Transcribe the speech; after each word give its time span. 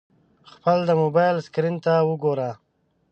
خپل 0.53 0.77
د 0.85 0.91
موبایل 1.01 1.37
سکرین 1.47 1.75
ته 1.85 1.93
وګوره! 2.09 2.49